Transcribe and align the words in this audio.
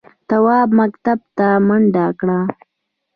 تواب 0.29 0.69
مکتب 0.79 1.19
ته 1.37 1.47
منډه 1.67 2.05
کړه. 2.19 2.39